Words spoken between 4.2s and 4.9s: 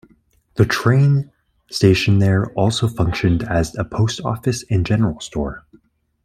office and